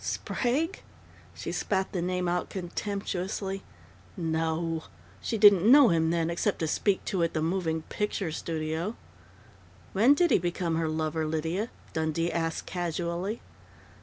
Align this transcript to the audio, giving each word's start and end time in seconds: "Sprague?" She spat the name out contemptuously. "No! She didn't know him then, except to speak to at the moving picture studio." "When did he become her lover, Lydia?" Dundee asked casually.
"Sprague?" 0.03 0.81
She 1.35 1.51
spat 1.51 1.91
the 1.91 2.01
name 2.01 2.27
out 2.27 2.49
contemptuously. 2.49 3.61
"No! 4.17 4.85
She 5.21 5.37
didn't 5.37 5.71
know 5.71 5.89
him 5.89 6.09
then, 6.09 6.31
except 6.31 6.57
to 6.57 6.67
speak 6.67 7.05
to 7.05 7.21
at 7.21 7.35
the 7.35 7.41
moving 7.43 7.83
picture 7.83 8.31
studio." 8.31 8.95
"When 9.93 10.15
did 10.15 10.31
he 10.31 10.39
become 10.39 10.75
her 10.77 10.89
lover, 10.89 11.27
Lydia?" 11.27 11.69
Dundee 11.93 12.31
asked 12.31 12.65
casually. 12.65 13.41